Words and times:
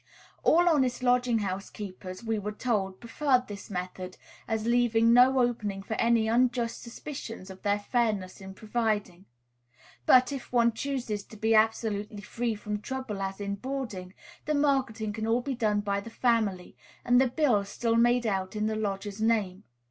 All 0.41 0.67
honest 0.67 1.03
lodging 1.03 1.37
house 1.45 1.69
keepers, 1.69 2.23
we 2.23 2.39
were 2.39 2.51
told, 2.53 2.99
preferred 2.99 3.45
this 3.47 3.69
method, 3.69 4.17
as 4.47 4.65
leaving 4.65 5.13
no 5.13 5.37
opening 5.39 5.83
for 5.83 5.93
any 5.99 6.27
unjust 6.27 6.81
suspicions 6.81 7.51
of 7.51 7.61
their 7.61 7.77
fairness 7.77 8.41
in 8.41 8.55
providing. 8.55 9.25
But, 10.07 10.31
if 10.31 10.51
one 10.51 10.73
chooses 10.73 11.23
to 11.25 11.37
be 11.37 11.53
as 11.53 11.65
absolutely 11.67 12.23
free 12.23 12.55
from 12.55 12.81
trouble 12.81 13.21
as 13.21 13.39
in 13.39 13.57
boarding, 13.57 14.15
the 14.45 14.55
marketing 14.55 15.13
can 15.13 15.27
all 15.27 15.41
be 15.41 15.53
done 15.53 15.81
by 15.81 15.99
the 15.99 16.09
family, 16.09 16.75
and 17.05 17.21
the 17.21 17.27
bills 17.29 17.69
still 17.69 17.95
made 17.95 18.25
out 18.25 18.55
in 18.55 18.65
the 18.65 18.75
lodgers' 18.75 19.21
names. 19.21 19.61